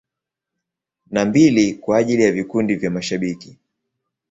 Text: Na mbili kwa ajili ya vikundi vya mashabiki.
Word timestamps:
Na 1.11 1.25
mbili 1.25 1.73
kwa 1.73 1.97
ajili 1.97 2.23
ya 2.23 2.31
vikundi 2.31 2.75
vya 2.75 2.91
mashabiki. 2.91 3.57